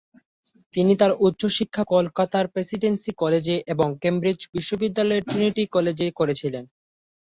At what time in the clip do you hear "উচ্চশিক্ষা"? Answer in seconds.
1.19-1.83